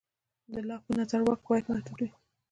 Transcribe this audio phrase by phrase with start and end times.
[0.53, 2.09] د لاک په نظر واک باید محدود وي.